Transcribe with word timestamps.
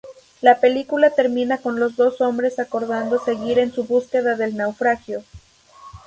La 0.41 0.59
película 0.59 1.11
termina 1.11 1.59
con 1.59 1.79
los 1.79 1.95
dos 1.95 2.21
hombres 2.21 2.57
acordando 2.57 3.23
seguir 3.23 3.59
en 3.59 3.71
su 3.71 3.83
búsqueda 3.83 4.35
del 4.35 4.57
naufragio. 4.57 5.23